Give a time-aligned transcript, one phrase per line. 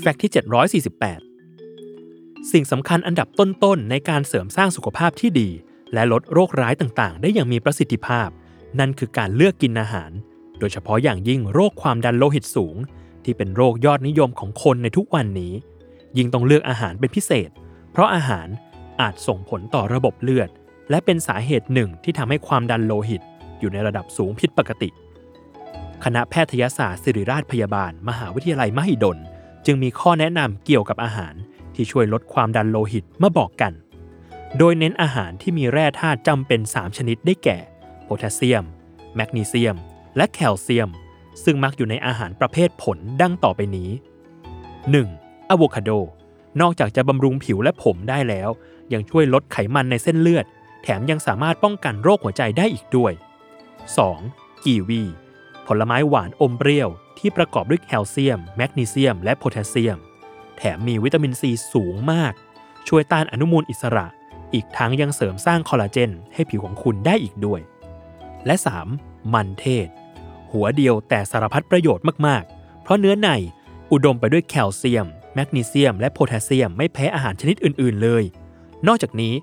[0.00, 0.30] แฟกต์ที่
[0.84, 5.48] 748 สิ่งสำคัญอันดับต้นๆ ในการเสริมสร้างสุขภาพที่ดี
[5.92, 8.28] และลดโรคร้ายต่างๆ ได้อย่างมีประสิทธิภาพ
[8.78, 10.10] นั่นคือการเลือกกินอาหาร
[10.58, 12.76] โดยเฉพาะอย่างยิ่งโรคความดันโลหิตสูง
[13.24, 15.52] ที่เป็นโรคยอดนิยมของคนในทุกวันนี้
[16.16, 17.50] ยิ่งต้องเลือกอาหารเป็นพิเศษ
[17.92, 18.48] เพราะอาหาร
[19.00, 20.50] อาจส่งผลต่อระบบเลือด
[20.90, 23.22] และเป็นสาเหตุหนึ่งที่ทำให้ความดันโลหิต
[23.60, 24.88] อยู่ในระดับสูงผิดปกติ
[26.04, 29.18] คณะแพทยศาสตร์ศิริราชพยาบาล มหาวิทยาลัยมหิดล
[29.66, 31.34] จึงมีข้อแนะนำเกี่ยวกับอาหาร
[31.74, 33.72] ที่ช่วยลดความดันโลหิตมาบอกกัน
[34.58, 37.58] โดยเน้นอาหารที่มีแร่ธาตุจำเป็น 3 ชนิดได้แก่
[38.04, 38.64] โพแทสเซียม
[39.16, 39.76] แมกนีเซียม
[40.16, 40.90] และแคลเซียม
[41.44, 43.90] ซึ่งมักอยู่ในอาหารประเภทผลดังต่อไปนี้
[44.70, 45.50] 1.
[45.50, 45.90] อะโวคาโด
[46.60, 48.48] นอกจากจะบำรุงผิวและผมได้แล้ว
[48.92, 50.46] ยังช่วยลดไขมันในเส้นเลือด
[50.82, 53.12] แถมยังสามารถป้องกันโรคหัวใจได้อีกด้วย
[53.88, 54.64] 2.
[54.64, 55.02] กีวี
[55.66, 56.88] ผลไม้หวานอมเปรี้ยว
[57.18, 59.98] ที่ประกอบด้วยแคลเซียม แมกนีเซียม และโพแทสเซียม
[60.56, 62.32] แถมมีวิตามินซีสูงมาก
[62.88, 64.06] ช่วยต้านอนุมูลอิสระ
[64.54, 67.60] อีกทั้งยังเสริมสร้างคอลลาเจนให้ผิวของคุณได้อีกด้วย
[68.46, 68.54] และ
[68.94, 69.34] 3.
[69.34, 69.88] มันเทศ
[70.52, 73.28] หัวเดียวแต่สารพัดประโยชน์มากๆ เพราะเนื้อใน
[73.92, 78.24] อุดมไปด้วยแคลเซียม แมกนีเซียม และโพแทสเซียมไม่แพ้อาหารชนิดอื่น ๆ เลย
[78.86, 79.34] นอกจากนี้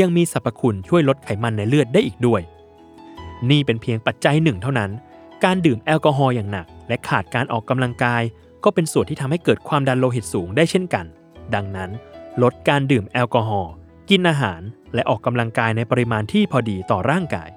[0.00, 2.40] ยังมีสรรพคุณช่วยลดไขมันในเลือดได้อีกด้วย
[3.50, 4.90] นี่เป็นเพียงปัจจัยหนึ่งเท่านั้น
[5.44, 8.22] การดื่มแอลกอฮอล์อย่างหนัก และขาดการออกกำลังกาย
[8.64, 11.06] ก็เป็นส่วนที่ทำให้เกิดความดันโลหิตสูงได้เช่นกัน
[11.54, 11.90] ดังนั้น
[12.42, 13.72] ลดการดื่มแอลกอฮอล์
[14.10, 14.60] กินอาหาร
[14.94, 17.48] และออกกำลังกายในปริมาณที่พอดีต่อร่างกาย